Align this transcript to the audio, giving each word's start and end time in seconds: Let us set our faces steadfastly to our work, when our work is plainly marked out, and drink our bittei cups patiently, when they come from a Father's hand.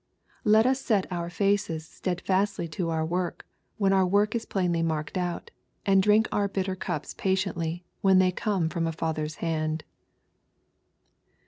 Let 0.45 0.65
us 0.65 0.81
set 0.81 1.05
our 1.11 1.29
faces 1.29 1.87
steadfastly 1.87 2.67
to 2.69 2.89
our 2.89 3.05
work, 3.05 3.45
when 3.77 3.93
our 3.93 4.03
work 4.03 4.33
is 4.33 4.47
plainly 4.47 4.81
marked 4.81 5.15
out, 5.15 5.51
and 5.85 6.01
drink 6.01 6.27
our 6.31 6.49
bittei 6.49 6.79
cups 6.79 7.13
patiently, 7.13 7.85
when 8.01 8.17
they 8.17 8.31
come 8.31 8.67
from 8.67 8.87
a 8.87 8.91
Father's 8.91 9.35
hand. 9.45 9.83